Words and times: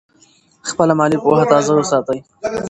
خپله 0.69 0.93
مالي 0.99 1.17
پوهه 1.23 1.45
تازه 1.51 1.71
وساتئ. 1.75 2.19